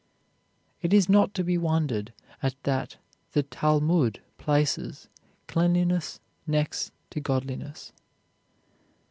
It 0.81 0.93
is 0.93 1.07
not 1.07 1.35
to 1.35 1.43
be 1.43 1.59
wondered 1.59 2.11
at 2.41 2.55
that 2.63 2.97
the 3.33 3.43
Talmud 3.43 4.19
places 4.39 5.07
cleanliness 5.45 6.19
next 6.47 6.91
to 7.11 7.19
godliness. 7.19 7.93